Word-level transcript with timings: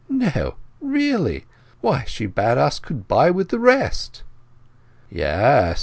"No! 0.09 0.55
Really! 0.79 1.45
Why, 1.81 2.05
she 2.07 2.25
bade 2.25 2.57
us 2.57 2.79
goodbye 2.79 3.29
with 3.29 3.49
the 3.49 3.59
rest—" 3.59 4.23
"Yes. 5.11 5.79